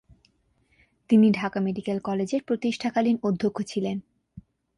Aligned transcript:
তিনি 1.09 1.27
ঢাকা 1.31 1.59
মেডিকেল 1.59 1.97
কলেজের 1.99 2.41
প্রতিষ্ঠাকালীন 2.43 3.17
অধ্যক্ষ 3.23 3.57
ছিলেন। 3.61 3.97